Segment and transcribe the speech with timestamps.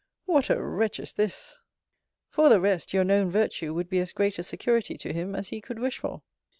[0.25, 1.59] What a wretch is this!
[2.31, 5.49] For the rest, your known virtue would be as great a security to him, as
[5.49, 6.23] he could wish for.